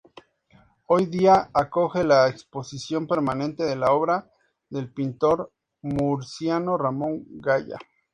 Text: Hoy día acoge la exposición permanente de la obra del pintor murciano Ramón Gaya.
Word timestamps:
Hoy 0.87 1.05
día 1.05 1.51
acoge 1.53 2.03
la 2.03 2.27
exposición 2.27 3.05
permanente 3.05 3.63
de 3.65 3.75
la 3.75 3.91
obra 3.91 4.31
del 4.67 4.91
pintor 4.91 5.51
murciano 5.83 6.75
Ramón 6.75 7.25
Gaya. 7.39 7.77